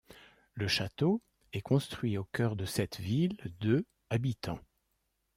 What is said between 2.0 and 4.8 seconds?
au cœur de cette ville de habitants.